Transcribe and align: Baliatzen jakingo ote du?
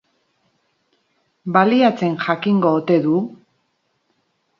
Baliatzen 1.57 2.15
jakingo 2.29 2.71
ote 2.79 2.97
du? 3.05 3.21